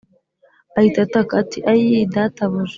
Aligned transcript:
Ahita 0.77 0.99
ataka 1.05 1.31
ati 1.41 1.57
ayii 1.71 2.05
databuja 2.13 2.69